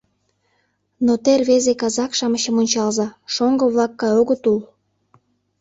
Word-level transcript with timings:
Но 1.05 1.13
те 1.23 1.31
рвезе 1.39 1.73
казак-шамычым 1.81 2.55
ончалза,- 2.61 3.07
шоҥго-влак 3.33 3.91
гай 4.01 4.13
огыт 4.21 4.43
ул... 4.51 4.59